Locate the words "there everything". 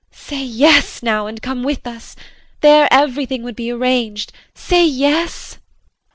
2.61-3.43